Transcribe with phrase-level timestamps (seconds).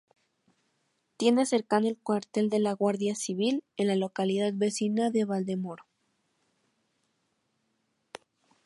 [1.17, 5.85] Tiene cercano el cuartel de la Guardia Civil en la localidad vecina de Valdemoro.